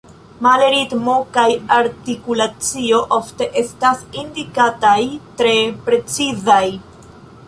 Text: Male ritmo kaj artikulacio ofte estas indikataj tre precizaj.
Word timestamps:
Male 0.43 0.67
ritmo 0.75 1.15
kaj 1.33 1.43
artikulacio 1.75 3.01
ofte 3.17 3.47
estas 3.63 4.01
indikataj 4.23 4.99
tre 5.43 5.53
precizaj. 5.91 6.63